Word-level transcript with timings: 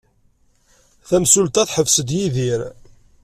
Tamsulta 1.07 1.63
teḥbes-d 1.67 2.09
Yidir. 2.17 2.61